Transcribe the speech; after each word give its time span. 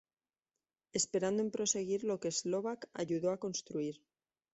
Esperando 0.99 1.43
en 1.43 1.51
proseguir 1.55 2.03
lo 2.03 2.19
que 2.19 2.31
Slovak 2.31 2.89
"ayudó 2.95 3.29
a 3.29 3.37
construir". 3.37 4.01